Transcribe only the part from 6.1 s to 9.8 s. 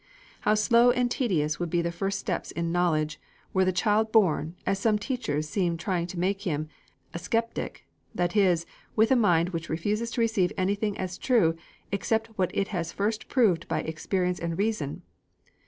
make him, a sceptic, that is, with a mind which